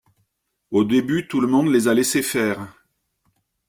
Au 0.71 0.83
début, 0.83 1.27
tout 1.27 1.39
le 1.41 1.45
monde 1.47 1.71
les 1.71 1.87
a 1.87 1.93
laissé 1.93 2.23
faire. 2.23 2.73